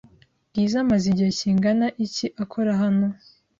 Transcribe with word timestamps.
Bwiza 0.49 0.75
amaze 0.83 1.05
igihe 1.09 1.29
kingana 1.39 1.85
iki 2.05 2.25
akora 2.43 2.71
hano? 2.81 3.07